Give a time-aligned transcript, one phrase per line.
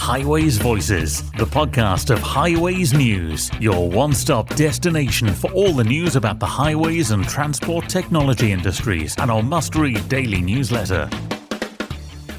[0.00, 6.16] Highways Voices, the podcast of Highways News, your one stop destination for all the news
[6.16, 11.08] about the highways and transport technology industries, and our must read daily newsletter.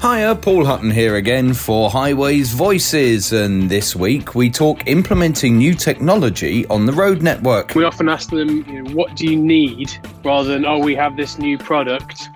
[0.02, 5.72] Hiya, Paul Hutton here again for Highways Voices, and this week we talk implementing new
[5.72, 7.76] technology on the road network.
[7.76, 9.92] We often ask them, you know, what do you need,
[10.24, 12.28] rather than, oh, we have this new product.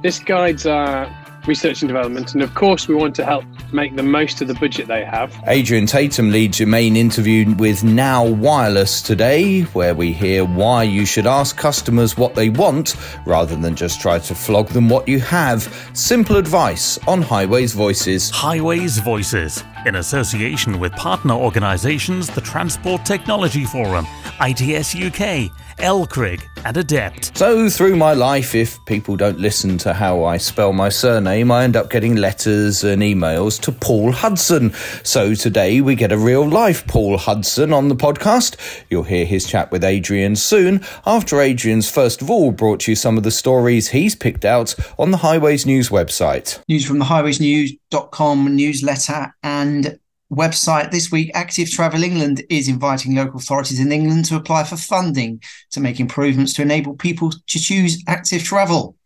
[0.00, 1.12] This guides our
[1.44, 3.44] research and development, and of course, we want to help
[3.74, 5.36] make the most of the budget they have.
[5.46, 11.04] Adrian Tatum leads your main interview with Now Wireless today, where we hear why you
[11.04, 15.18] should ask customers what they want rather than just try to flog them what you
[15.20, 15.90] have.
[15.92, 18.30] Simple advice on Highways Voices.
[18.30, 24.06] Highways Voices, in association with partner organisations the Transport Technology Forum,
[24.40, 27.36] ITS UK, LCRIG, and Adept.
[27.36, 31.64] So, through my life, if people don't listen to how I spell my surname, I
[31.64, 34.72] end up getting letters and emails to Paul Hudson.
[35.02, 38.56] So, today we get a real life Paul Hudson on the podcast.
[38.88, 43.16] You'll hear his chat with Adrian soon, after Adrian's first of all brought you some
[43.16, 46.62] of the stories he's picked out on the Highways News website.
[46.68, 47.06] News from the
[47.94, 49.98] highwaysnews.com newsletter and
[50.32, 54.76] website this week, Active Travel England is inviting local authorities in England to apply for
[54.76, 58.96] funding to make improvements to enable people to choose active travel.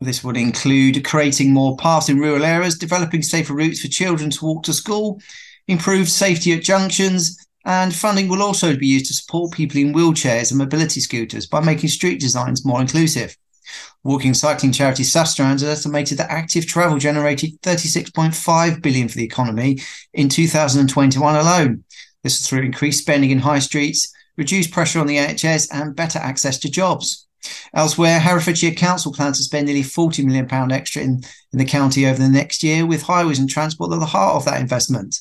[0.00, 4.44] This would include creating more paths in rural areas, developing safer routes for children to
[4.44, 5.20] walk to school,
[5.66, 10.50] improved safety at junctions, and funding will also be used to support people in wheelchairs
[10.50, 13.36] and mobility scooters by making street designs more inclusive.
[14.04, 19.80] Walking cycling charity Sustrans has estimated that active travel generated 36.5 billion for the economy
[20.14, 21.84] in 2021 alone.
[22.22, 26.18] This is through increased spending in high streets, reduced pressure on the NHS, and better
[26.18, 27.26] access to jobs.
[27.74, 32.18] Elsewhere, Herefordshire Council plans to spend nearly £40 million extra in, in the county over
[32.18, 35.20] the next year, with highways and transport at the heart of that investment.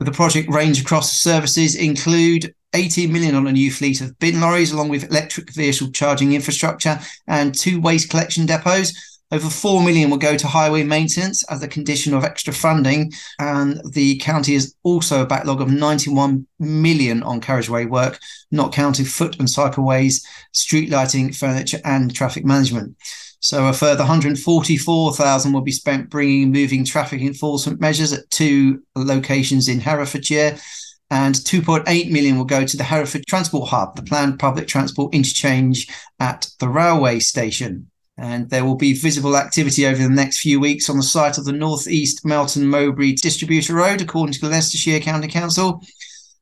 [0.00, 4.72] The project range across services include 18 million on a new fleet of bin lorries,
[4.72, 8.92] along with electric vehicle charging infrastructure and two waste collection depots.
[9.30, 13.12] Over 4 million will go to highway maintenance as a condition of extra funding.
[13.38, 18.18] And the county has also a backlog of 91 million on carriageway work,
[18.50, 22.96] not counting foot and cycleways, street lighting, furniture, and traffic management.
[23.40, 29.68] So a further 144,000 will be spent bringing moving traffic enforcement measures at two locations
[29.68, 30.58] in Herefordshire
[31.10, 35.88] and 2.8 million will go to the Hereford Transport Hub, the planned public transport interchange
[36.20, 37.90] at the railway station.
[38.18, 41.44] And there will be visible activity over the next few weeks on the site of
[41.44, 45.80] the Northeast Melton Mowbray Distributor Road, according to the Leicestershire County Council.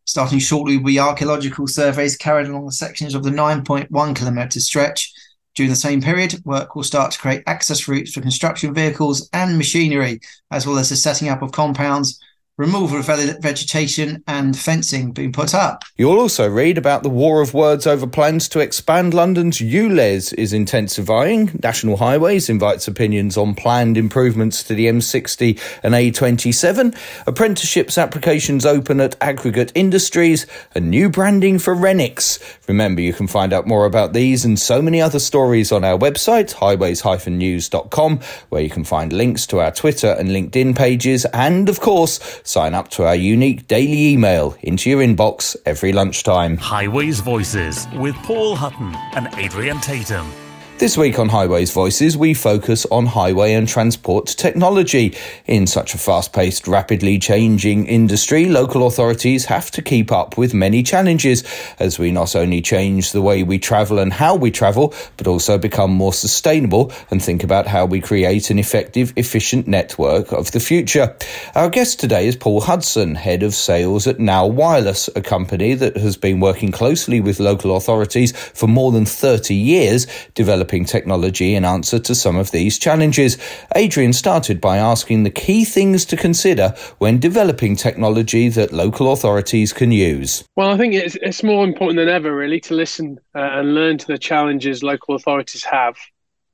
[0.05, 5.12] Starting shortly will be archaeological surveys carried along the sections of the 9.1 kilometre stretch.
[5.55, 9.59] During the same period, work will start to create access routes for construction vehicles and
[9.59, 12.19] machinery, as well as the setting up of compounds
[12.59, 15.84] removal of vegetation and fencing being put up.
[15.97, 20.55] You'll also read about the war of words over plans to expand London's ULEZ is
[20.55, 21.50] intensifying.
[21.62, 26.97] National Highways invites opinions on planned improvements to the M60 and A27.
[27.27, 32.43] Apprenticeships applications open at Aggregate Industries and new branding for Rennicks.
[32.69, 35.99] Remember, you can find out more about these and so many other stories on our
[35.99, 41.81] website, highways-news.com, where you can find links to our Twitter and LinkedIn pages and, of
[41.81, 46.57] course, Sign up to our unique daily email into your inbox every lunchtime.
[46.59, 50.31] Highways Voices with Paul Hutton and Adrian Tatum.
[50.78, 55.16] This week on Highways Voices, we focus on highway and transport technology.
[55.47, 60.53] In such a fast paced, rapidly changing industry, local authorities have to keep up with
[60.53, 61.44] many challenges
[61.78, 65.56] as we not only change the way we travel and how we travel, but also
[65.56, 70.60] become more sustainable and think about how we create an effective, efficient network of the
[70.60, 71.16] future.
[71.54, 75.97] Our guest today is Paul Hudson, head of sales at Now Wireless, a company that
[75.97, 81.54] has been working closely with local authorities for more than 30 years, developing developing technology
[81.54, 83.38] in answer to some of these challenges.
[83.77, 89.73] Adrian started by asking the key things to consider when developing technology that local authorities
[89.73, 90.43] can use.
[90.56, 93.96] Well, I think it's, it's more important than ever, really, to listen uh, and learn
[93.99, 95.96] to the challenges local authorities have.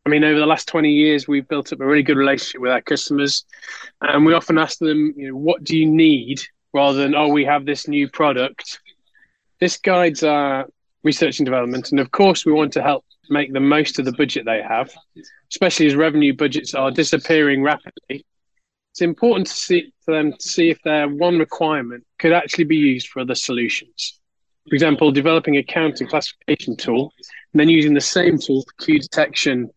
[0.04, 2.72] I mean, over the last 20 years, we've built up a really good relationship with
[2.72, 3.46] our customers.
[4.02, 6.42] And we often ask them, you know, what do you need
[6.74, 8.78] rather than, oh, we have this new product.
[9.58, 10.66] This guides our
[11.02, 11.90] research and development.
[11.90, 14.92] And of course, we want to help make the most of the budget they have,
[15.50, 18.24] especially as revenue budgets are disappearing rapidly.
[18.92, 22.76] It's important to see for them to see if their one requirement could actually be
[22.76, 24.20] used for other solutions.
[24.68, 27.12] For example, developing a count and classification tool,
[27.52, 29.70] and then using the same tool for queue detection,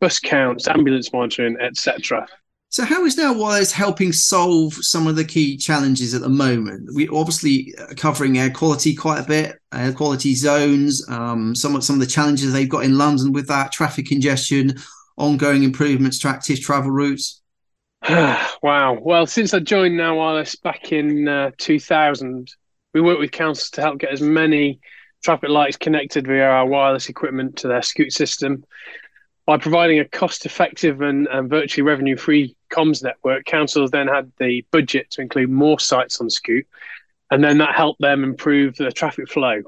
[0.00, 2.26] bus counts, ambulance monitoring, etc.
[2.72, 6.88] So, how is now Wireless helping solve some of the key challenges at the moment?
[6.94, 11.96] We're obviously covering air quality quite a bit, air quality zones, um, some of some
[11.96, 14.78] of the challenges they've got in London with that traffic congestion,
[15.18, 17.42] ongoing improvements to active travel routes.
[18.08, 18.98] wow.
[19.02, 22.50] Well, since I joined Now Wireless back in uh, 2000,
[22.94, 24.80] we worked with councils to help get as many
[25.22, 28.64] traffic lights connected via our wireless equipment to their Scoot system.
[29.44, 34.32] By providing a cost effective and, and virtually revenue free comms network, councils then had
[34.38, 36.66] the budget to include more sites on Scoot,
[37.30, 39.62] and then that helped them improve the traffic flow.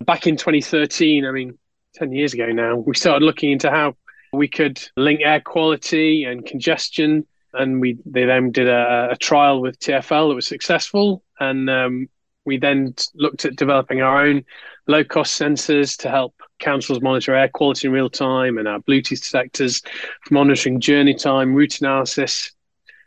[0.00, 1.58] Back in 2013, I mean,
[1.94, 3.96] 10 years ago now, we started looking into how
[4.32, 7.26] we could link air quality and congestion.
[7.52, 11.24] And we they then did a, a trial with TFL that was successful.
[11.38, 12.08] And um,
[12.44, 14.44] we then looked at developing our own
[14.86, 19.22] low cost sensors to help councils monitor air quality in real time and our Bluetooth
[19.22, 19.82] detectors
[20.22, 22.52] for monitoring journey time, route analysis.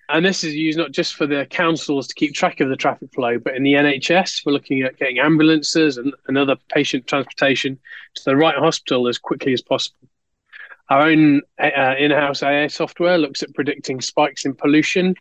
[0.09, 3.13] And this is used not just for the councils to keep track of the traffic
[3.13, 7.79] flow, but in the NHS, we're looking at getting ambulances and, and other patient transportation
[8.15, 10.09] to the right hospital as quickly as possible.
[10.89, 15.15] Our own uh, in house AI software looks at predicting spikes in pollution,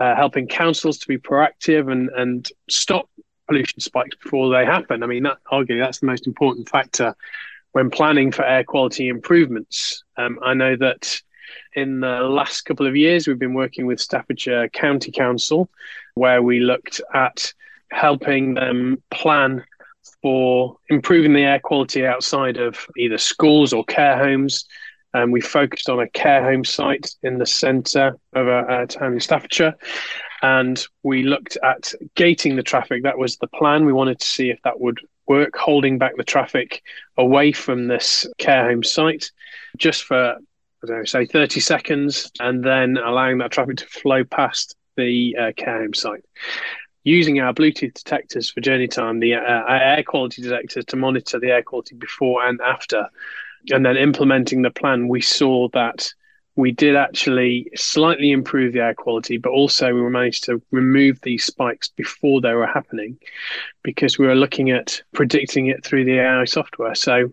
[0.00, 3.10] uh, helping councils to be proactive and, and stop
[3.46, 5.02] pollution spikes before they happen.
[5.02, 7.14] I mean, that, arguably, that's the most important factor
[7.72, 10.04] when planning for air quality improvements.
[10.16, 11.20] Um, I know that
[11.74, 15.68] in the last couple of years, we've been working with Staffordshire County Council,
[16.14, 17.52] where we looked at
[17.90, 19.64] helping them plan
[20.20, 24.66] for improving the air quality outside of either schools or care homes.
[25.14, 29.14] Um, we focused on a care home site in the centre of a, a town
[29.14, 29.74] in Staffordshire,
[30.42, 33.02] and we looked at gating the traffic.
[33.02, 33.84] That was the plan.
[33.84, 35.00] We wanted to see if that would
[35.32, 36.82] work, holding back the traffic
[37.16, 39.30] away from this care home site
[39.78, 44.24] just for, I don't know, say 30 seconds, and then allowing that traffic to flow
[44.24, 46.24] past the uh, care home site.
[47.04, 51.50] Using our Bluetooth detectors for journey time, the uh, air quality detectors to monitor the
[51.50, 53.08] air quality before and after,
[53.70, 56.12] and then implementing the plan, we saw that
[56.56, 61.44] we did actually slightly improve the air quality, but also we managed to remove these
[61.44, 63.18] spikes before they were happening
[63.82, 66.94] because we were looking at predicting it through the AI software.
[66.94, 67.32] So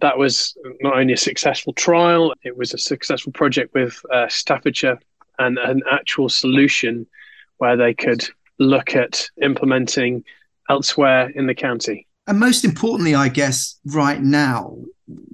[0.00, 4.98] that was not only a successful trial, it was a successful project with uh, Staffordshire
[5.38, 7.06] and an actual solution
[7.58, 8.26] where they could
[8.58, 10.24] look at implementing
[10.70, 12.06] elsewhere in the county.
[12.26, 14.78] And most importantly, I guess, right now,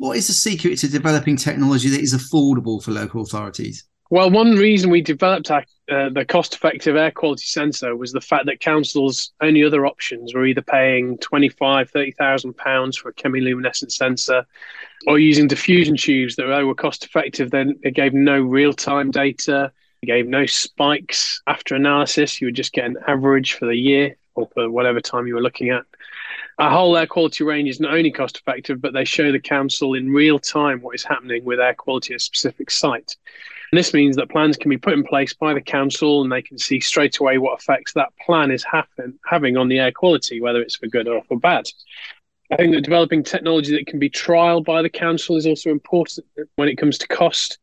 [0.00, 3.84] what is the secret to developing technology that is affordable for local authorities?
[4.08, 5.62] Well, one reason we developed our,
[5.92, 10.46] uh, the cost-effective air quality sensor was the fact that councils' only other options were
[10.46, 14.46] either paying twenty-five, thirty thousand pounds for a chemiluminescent sensor,
[15.06, 17.50] or using diffusion tubes that were cost-effective.
[17.50, 19.70] Then it gave no real-time data,
[20.00, 22.40] it gave no spikes after analysis.
[22.40, 25.42] You would just get an average for the year or for whatever time you were
[25.42, 25.84] looking at.
[26.68, 30.12] Whole air quality range is not only cost effective, but they show the council in
[30.12, 33.16] real time what is happening with air quality at a specific site.
[33.72, 36.42] And this means that plans can be put in place by the council and they
[36.42, 40.40] can see straight away what effects that plan is happen, having on the air quality,
[40.40, 41.66] whether it's for good or for bad.
[42.52, 46.26] I think that developing technology that can be trialed by the council is also important
[46.56, 47.58] when it comes to cost.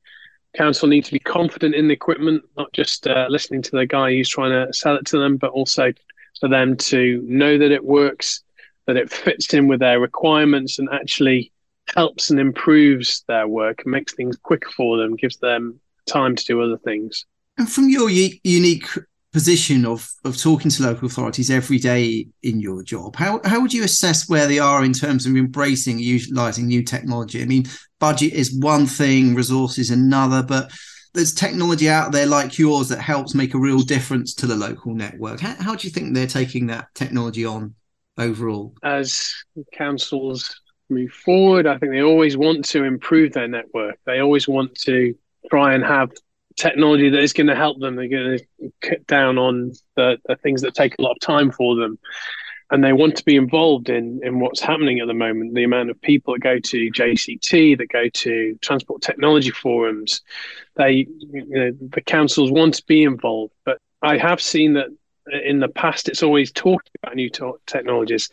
[0.55, 4.11] Council need to be confident in the equipment, not just uh, listening to the guy
[4.11, 5.91] who's trying to sell it to them, but also
[6.39, 8.43] for them to know that it works
[8.87, 11.51] that it fits in with their requirements and actually
[11.93, 16.61] helps and improves their work makes things quicker for them, gives them time to do
[16.61, 17.25] other things.
[17.57, 18.87] And from your u- unique
[19.33, 23.73] position of of talking to local authorities every day in your job, how how would
[23.73, 27.41] you assess where they are in terms of embracing utilizing new technology?
[27.41, 27.65] I mean,
[27.99, 30.71] budget is one thing, resources another, but
[31.13, 34.93] there's technology out there like yours that helps make a real difference to the local
[34.93, 35.39] network.
[35.39, 37.73] How, how do you think they're taking that technology on?
[38.17, 38.73] Overall?
[38.83, 39.33] As
[39.73, 43.97] councils move forward, I think they always want to improve their network.
[44.05, 45.15] They always want to
[45.49, 46.11] try and have
[46.55, 47.95] technology that is going to help them.
[47.95, 51.51] They're going to cut down on the, the things that take a lot of time
[51.51, 51.99] for them.
[52.69, 55.53] And they want to be involved in, in what's happening at the moment.
[55.53, 60.21] The amount of people that go to JCT, that go to transport technology forums,
[60.75, 63.53] they, you know, the councils want to be involved.
[63.63, 64.87] But I have seen that
[65.31, 67.29] in the past, it's always talking about new
[67.65, 68.29] technologies.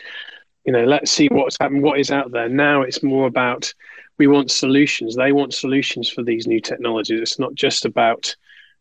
[0.64, 2.48] You know, let's see what's happening, what is out there.
[2.48, 3.72] Now it's more about
[4.18, 5.16] we want solutions.
[5.16, 7.20] They want solutions for these new technologies.
[7.20, 8.34] It's not just about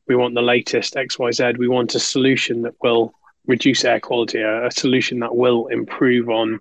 [0.08, 1.54] we want the latest X, Y, Z.
[1.58, 3.14] We want a solution that will
[3.48, 6.60] reduce air quality, a, a solution that will improve on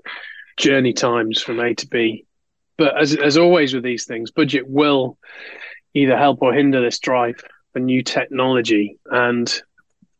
[0.56, 2.24] journey times from A to B.
[2.78, 5.18] But as as always with these things, budget will
[5.94, 7.42] either help or hinder this drive
[7.72, 8.98] for new technology.
[9.06, 9.62] And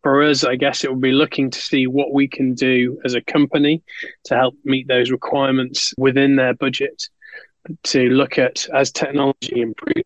[0.02, 3.14] for us, I guess it will be looking to see what we can do as
[3.14, 3.82] a company
[4.25, 7.09] to help meet those requirements within their budget.
[7.85, 10.02] To look at as technology improves,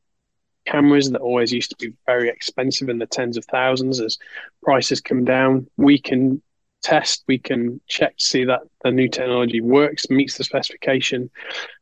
[0.66, 4.18] cameras that always used to be very expensive in the tens of thousands, as
[4.62, 6.42] prices come down, we can
[6.82, 11.30] test, we can check to see that the new technology works, meets the specification,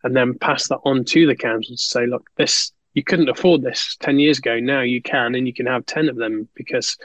[0.04, 3.62] and then pass that on to the council to say, look, this you couldn't afford
[3.62, 4.60] this 10 years ago.
[4.60, 6.96] Now you can, and you can have 10 of them because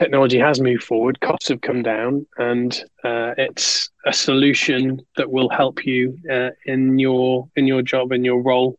[0.00, 5.48] technology has moved forward, costs have come down, and uh, it's a solution that will
[5.48, 8.78] help you uh, in your in your job in your role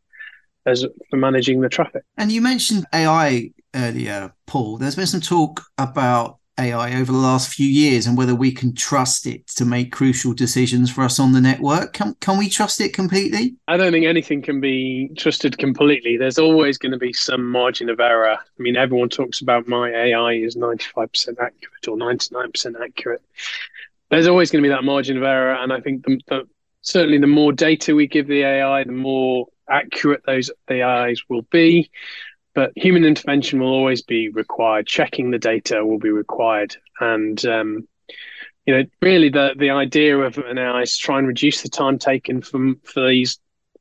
[0.66, 2.04] as for managing the traffic.
[2.18, 4.78] And you mentioned AI earlier, Paul.
[4.78, 8.74] There's been some talk about AI over the last few years and whether we can
[8.74, 11.94] trust it to make crucial decisions for us on the network.
[11.94, 13.56] Can, can we trust it completely?
[13.68, 16.18] I don't think anything can be trusted completely.
[16.18, 18.38] There's always going to be some margin of error.
[18.38, 23.22] I mean, everyone talks about my AI is 95% accurate or 99% accurate.
[24.10, 25.54] There's always going to be that margin of error.
[25.54, 26.48] And I think the, the,
[26.82, 31.92] certainly the more data we give the AI, the more accurate those AIs will be
[32.58, 34.88] but human intervention will always be required.
[34.88, 37.88] Checking the data will be required, and um,
[38.66, 41.70] you know, really, the the idea of an AI is to try and reduce the
[41.70, 43.38] time taken from for these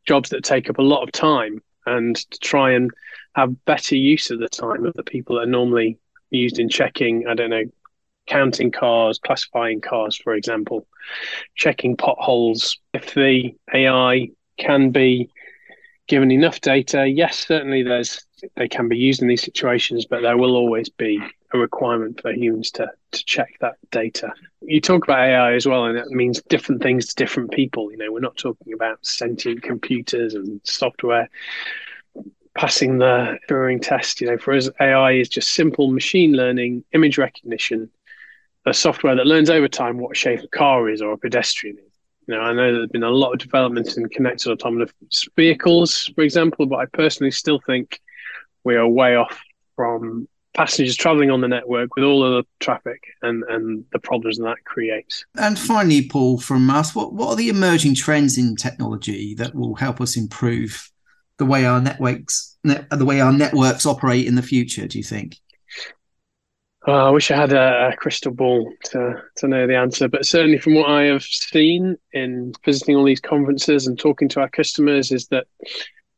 [0.07, 2.91] jobs that take up a lot of time, and to try and
[3.35, 7.27] have better use of the time of the people that are normally used in checking.
[7.27, 7.65] I don't know,
[8.27, 10.87] counting cars, classifying cars, for example,
[11.55, 12.79] checking potholes.
[12.93, 14.29] If the AI
[14.59, 15.31] can be
[16.07, 18.25] given enough data, yes, certainly there's
[18.57, 21.19] they can be used in these situations, but there will always be
[21.53, 24.33] a requirement for humans to to check that data.
[24.63, 27.91] You talk about AI as well, and it means different things to different people.
[27.91, 31.29] You know, we're not talking about sentient computers and software
[32.57, 34.21] passing the Turing test.
[34.21, 37.91] You know, for us, AI is just simple machine learning, image recognition,
[38.65, 41.86] a software that learns over time what shape a car is or a pedestrian is.
[42.27, 44.91] You know, I know there's been a lot of developments in connected autonomous
[45.37, 48.01] vehicles, for example, but I personally still think
[48.65, 49.41] we are way off
[49.77, 54.39] from passengers traveling on the network with all of the traffic and, and the problems
[54.39, 55.25] that creates.
[55.37, 59.75] And finally, Paul, from us, what, what are the emerging trends in technology that will
[59.77, 60.91] help us improve
[61.39, 64.89] the way our networks net, the way our networks operate in the future?
[64.89, 65.37] Do you think?
[66.89, 70.25] Oh, I wish I had a, a, crystal ball to, to know the answer, but
[70.25, 74.49] certainly from what I have seen in visiting all these conferences and talking to our
[74.49, 75.49] customers, is that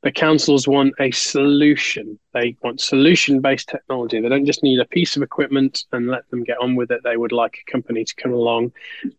[0.03, 2.19] the councils want a solution.
[2.35, 4.21] They want solution based technology.
[4.21, 7.01] They don't just need a piece of equipment and let them get on with it.
[7.03, 8.73] They would like a company to come along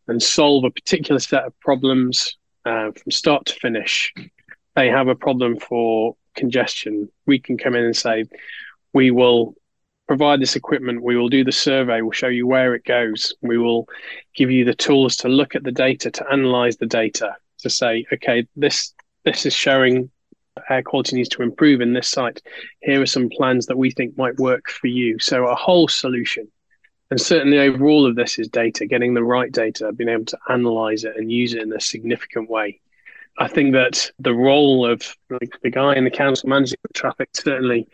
[0.07, 4.13] and solve a particular set of problems uh, from start to finish.
[4.75, 7.09] They have a problem for congestion.
[7.25, 8.25] We can come in and say,
[8.93, 9.55] we will
[10.09, 11.03] provide this equipment.
[11.03, 12.01] We will do the survey.
[12.01, 13.31] We'll show you where it goes.
[13.43, 13.87] We will
[14.35, 18.03] give you the tools to look at the data, to analyze the data, to say,
[18.11, 20.09] okay, this this is showing
[20.67, 22.41] air quality needs to improve in this site.
[22.81, 25.19] Here are some plans that we think might work for you.
[25.19, 26.47] So a whole solution.
[27.11, 30.39] And certainly over all of this is data, getting the right data, being able to
[30.49, 32.81] analyze it and use it in a significant way.
[33.37, 37.29] I think that the role of like, the guy in the council managing the traffic
[37.33, 37.87] certainly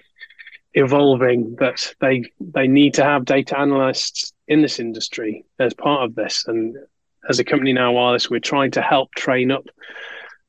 [0.75, 6.15] evolving that they they need to have data analysts in this industry as part of
[6.15, 6.75] this and
[7.29, 9.65] as a company now wireless we're trying to help train up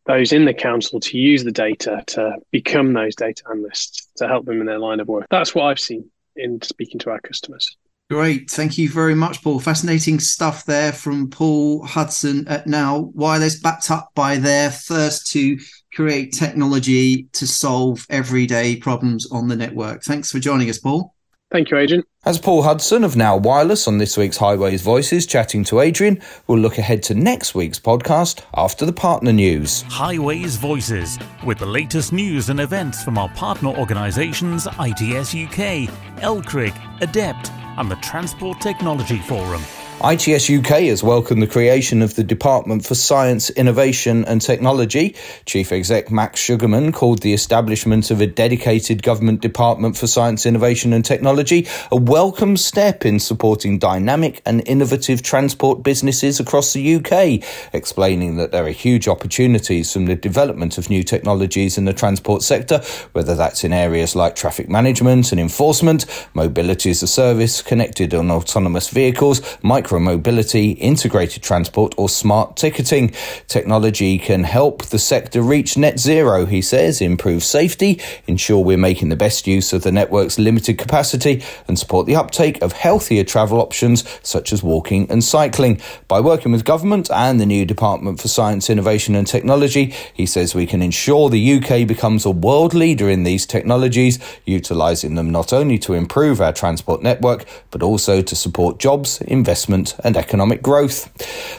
[0.07, 4.47] those in the council to use the data to become those data analysts to help
[4.47, 5.27] them in their line of work.
[5.31, 7.77] That's what I've seen in speaking to our customers.
[8.09, 8.49] Great.
[8.49, 9.59] Thank you very much, Paul.
[9.59, 15.59] Fascinating stuff there from Paul Hudson at Now Wireless, backed up by their thirst to
[15.97, 20.03] create technology to solve everyday problems on the network.
[20.05, 21.15] Thanks for joining us, Paul.
[21.51, 22.03] Thank you, Adrian.
[22.27, 26.59] As Paul Hudson of Now Wireless on this week's Highways Voices chatting to Adrian, we'll
[26.59, 29.83] look ahead to next week's podcast after the partner news.
[29.83, 35.89] Highways Voices, with the latest news and events from our partner organisations ITS UK,
[36.21, 39.63] LCRIG, ADEPT, and the Transport Technology Forum.
[40.05, 45.17] ITS UK has welcomed the creation of the Department for Science, Innovation and Technology.
[45.47, 50.93] Chief Exec Max Sugarman called the establishment of a dedicated government department for science, innovation
[50.93, 57.43] and technology a welcome step in supporting dynamic and innovative transport businesses across the UK,
[57.73, 62.43] explaining that there are huge opportunities from the development of new technologies in the transport
[62.43, 68.13] sector, whether that's in areas like traffic management and enforcement, mobility as a service, connected
[68.13, 73.13] and autonomous vehicles, micro micromobility, integrated transport, or smart ticketing.
[73.47, 79.09] Technology can help the sector reach net zero, he says, improve safety, ensure we're making
[79.09, 83.61] the best use of the network's limited capacity, and support the uptake of healthier travel
[83.61, 85.81] options such as walking and cycling.
[86.09, 90.55] By working with government and the new Department for Science, Innovation and Technology, he says
[90.55, 95.53] we can ensure the UK becomes a world leader in these technologies, utilising them not
[95.53, 101.13] only to improve our transport network, but also to support jobs, investment and economic growth.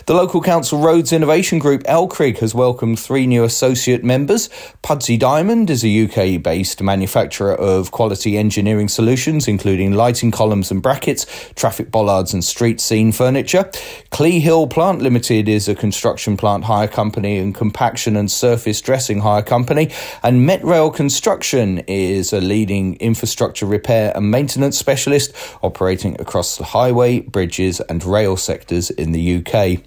[0.05, 4.49] The local council roads innovation group LCRIG has welcomed three new associate members.
[4.81, 10.81] Pudsey Diamond is a UK based manufacturer of quality engineering solutions, including lighting columns and
[10.81, 13.69] brackets, traffic bollards and street scene furniture.
[14.09, 19.19] Clee Hill Plant Limited is a construction plant hire company and compaction and surface dressing
[19.19, 19.91] hire company.
[20.23, 27.19] And Metrail Construction is a leading infrastructure repair and maintenance specialist operating across the highway,
[27.19, 29.81] bridges and rail sectors in the UK.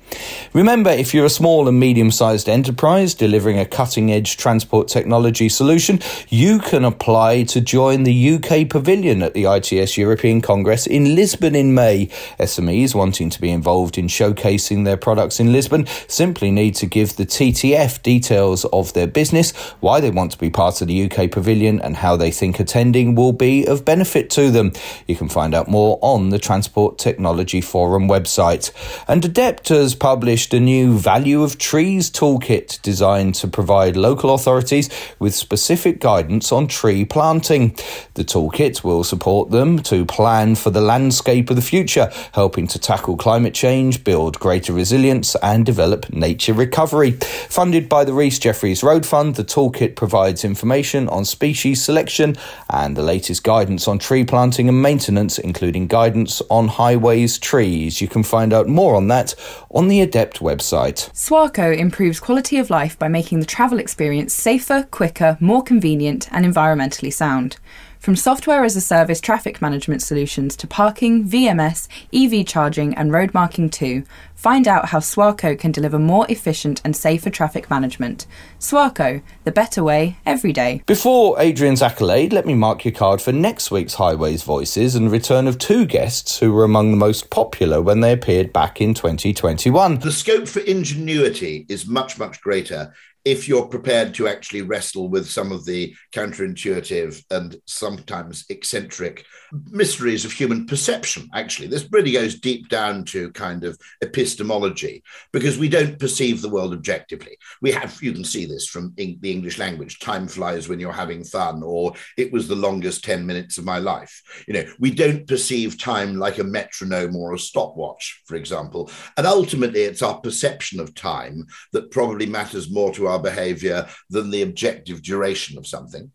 [0.52, 5.48] Remember, if you're a small and medium sized enterprise delivering a cutting edge transport technology
[5.48, 11.14] solution, you can apply to join the UK Pavilion at the ITS European Congress in
[11.14, 12.06] Lisbon in May.
[12.38, 17.16] SMEs wanting to be involved in showcasing their products in Lisbon simply need to give
[17.16, 21.30] the TTF details of their business, why they want to be part of the UK
[21.30, 24.72] Pavilion, and how they think attending will be of benefit to them.
[25.06, 28.72] You can find out more on the Transport Technology Forum website.
[29.08, 34.90] And Adept has published a new Value of Trees toolkit designed to provide local authorities
[35.18, 37.76] with specific guidance on tree planting.
[38.14, 42.78] The toolkit will support them to plan for the landscape of the future, helping to
[42.78, 47.12] tackle climate change, build greater resilience, and develop nature recovery.
[47.12, 52.36] Funded by the Rees Jeffreys Road Fund, the toolkit provides information on species selection
[52.68, 57.99] and the latest guidance on tree planting and maintenance, including guidance on highways, trees.
[58.00, 59.34] You can find out more on that
[59.70, 61.10] on the Adept website.
[61.12, 66.44] Swarco improves quality of life by making the travel experience safer, quicker, more convenient, and
[66.44, 67.56] environmentally sound.
[68.00, 73.34] From software as a service traffic management solutions to parking, VMS, EV charging, and road
[73.34, 74.04] marking too,
[74.40, 78.26] find out how Swarco can deliver more efficient and safer traffic management.
[78.58, 80.82] Swarco, the better way, every day.
[80.86, 85.46] Before Adrian's accolade, let me mark your card for next week's Highways Voices and return
[85.46, 89.98] of two guests who were among the most popular when they appeared back in 2021.
[89.98, 95.28] The scope for ingenuity is much, much greater if you're prepared to actually wrestle with
[95.28, 99.26] some of the counterintuitive and sometimes eccentric
[99.70, 101.68] mysteries of human perception, actually.
[101.68, 106.72] This really goes deep down to kind of epistemology because we don't perceive the world
[106.72, 107.36] objectively.
[107.62, 111.24] We have, you can see this from the English language time flies when you're having
[111.24, 114.22] fun, or it was the longest 10 minutes of my life.
[114.46, 118.90] You know, we don't perceive time like a metronome or a stopwatch, for example.
[119.16, 124.30] And ultimately, it's our perception of time that probably matters more to our behavior than
[124.30, 126.10] the objective duration of something.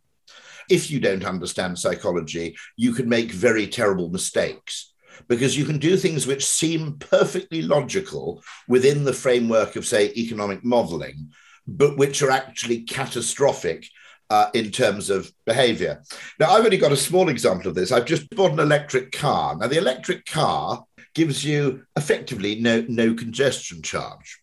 [0.70, 4.94] If you don't understand psychology, you can make very terrible mistakes
[5.28, 10.64] because you can do things which seem perfectly logical within the framework of, say, economic
[10.64, 11.32] modeling,
[11.68, 13.88] but which are actually catastrophic
[14.30, 16.02] uh, in terms of behavior.
[16.40, 17.92] Now, I've only got a small example of this.
[17.92, 19.56] I've just bought an electric car.
[19.56, 24.42] Now, the electric car gives you effectively no, no congestion charge.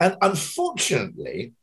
[0.00, 1.54] And unfortunately,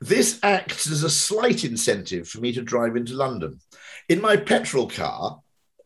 [0.00, 3.60] this acts as a slight incentive for me to drive into London.
[4.08, 5.40] In my petrol car,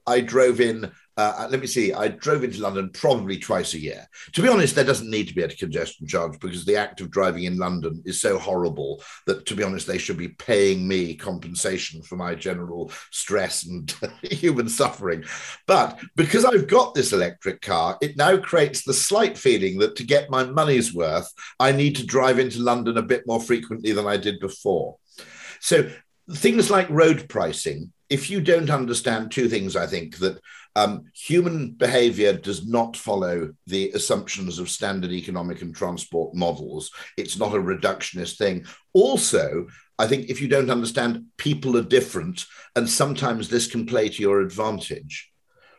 [0.07, 4.09] I drove in uh, let me see, I drove into London probably twice a year.
[4.35, 7.11] To be honest, there doesn't need to be a congestion charge because the act of
[7.11, 11.17] driving in London is so horrible that, to be honest, they should be paying me
[11.17, 15.25] compensation for my general stress and human suffering.
[15.67, 20.05] But because I've got this electric car, it now creates the slight feeling that to
[20.05, 21.29] get my money's worth,
[21.59, 24.99] I need to drive into London a bit more frequently than I did before.
[25.59, 25.91] So
[26.31, 30.41] things like road pricing if you don't understand two things, I think that
[30.79, 36.93] um, human behavior does not follow the assumptions of standard economic and transport models.
[37.17, 38.65] It's not a reductionist thing.
[38.93, 39.67] Also,
[39.99, 44.23] I think if you don't understand people are different, and sometimes this can play to
[44.23, 45.33] your advantage.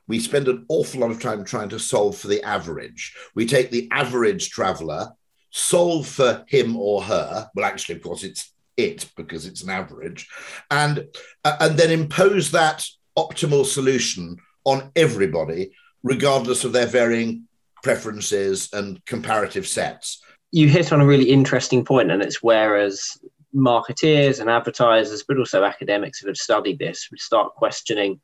[0.10, 3.16] We spend an awful lot of time trying to solve for the average.
[3.36, 5.14] We take the average traveler,
[5.50, 7.50] solve for him or her.
[7.56, 10.28] Well, actually, of course, it's it because it's an average,
[10.70, 11.08] and
[11.46, 12.86] uh, and then impose that
[13.18, 15.72] optimal solution on everybody,
[16.04, 17.48] regardless of their varying
[17.84, 20.22] preferences and comparative sets.
[20.52, 23.18] You hit on a really interesting point, and it's whereas
[23.56, 28.20] marketeers and advertisers, but also academics who have studied this, would start questioning: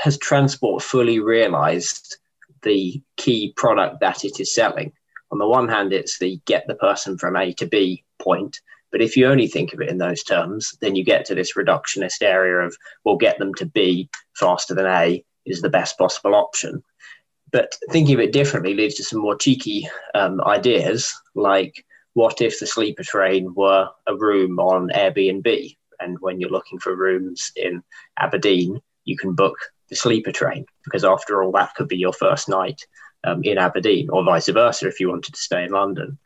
[0.00, 2.18] Has transport fully realised
[2.62, 4.92] the key product that it is selling.
[5.30, 8.58] On the one hand, it's the get the person from A to B point.
[8.90, 11.54] But if you only think of it in those terms, then you get to this
[11.54, 16.34] reductionist area of, we'll get them to B faster than A is the best possible
[16.34, 16.82] option.
[17.52, 22.58] But thinking of it differently leads to some more cheeky um, ideas, like what if
[22.58, 25.76] the sleeper train were a room on Airbnb?
[26.00, 27.82] And when you're looking for rooms in
[28.18, 29.56] Aberdeen, you can book
[29.88, 32.80] the sleeper train because, after all, that could be your first night
[33.24, 36.18] um, in Aberdeen, or vice versa if you wanted to stay in London.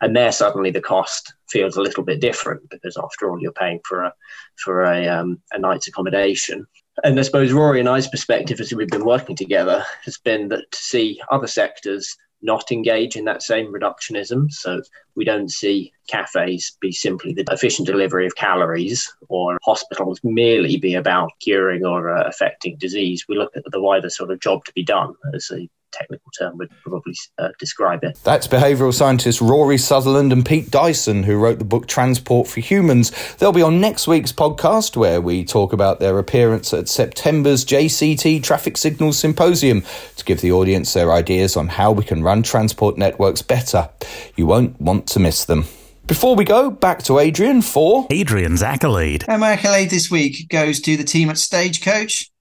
[0.00, 3.80] And there, suddenly, the cost feels a little bit different because, after all, you're paying
[3.84, 4.14] for a
[4.56, 6.66] for a, um, a night's accommodation.
[7.02, 10.70] And I suppose Rory and I's perspective, as we've been working together, has been that
[10.70, 14.50] to see other sectors not engage in that same reductionism.
[14.50, 14.82] So
[15.14, 20.94] we don't see cafes be simply the efficient delivery of calories or hospitals merely be
[20.94, 23.26] about curing or uh, affecting disease.
[23.28, 26.56] We look at the wider sort of job to be done as a technical term
[26.58, 28.18] would probably uh, describe it.
[28.24, 33.36] That's behavioural scientists Rory Sutherland and Pete Dyson, who wrote the book Transport for Humans.
[33.36, 38.42] They'll be on next week's podcast, where we talk about their appearance at September's JCT
[38.42, 39.82] Traffic Signals Symposium
[40.16, 43.90] to give the audience their ideas on how we can run transport networks better.
[44.36, 45.64] You won't want to miss them.
[46.06, 49.24] Before we go, back to Adrian for Adrian's accolade.
[49.28, 52.32] And my accolade this week goes to the team at Stagecoach.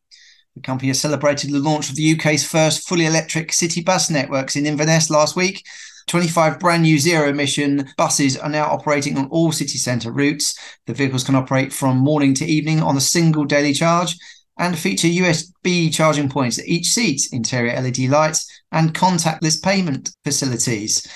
[0.60, 4.58] The company has celebrated the launch of the UK's first fully electric city bus networks
[4.58, 5.66] in Inverness last week.
[6.08, 10.60] 25 brand new zero emission buses are now operating on all city centre routes.
[10.86, 14.18] The vehicles can operate from morning to evening on a single daily charge
[14.58, 21.08] and feature USB charging points at each seat, interior LED lights, and contactless payment facilities.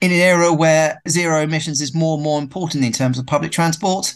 [0.00, 3.52] In an era where zero emissions is more and more important in terms of public
[3.52, 4.12] transport,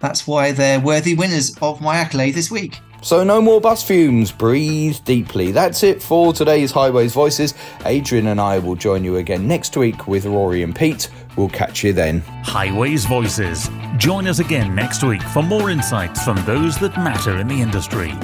[0.00, 2.80] that's why they're worthy winners of my accolade this week.
[3.04, 4.32] So, no more bus fumes.
[4.32, 5.52] Breathe deeply.
[5.52, 7.52] That's it for today's Highways Voices.
[7.84, 11.10] Adrian and I will join you again next week with Rory and Pete.
[11.36, 12.20] We'll catch you then.
[12.44, 13.68] Highways Voices.
[13.98, 18.14] Join us again next week for more insights from those that matter in the industry.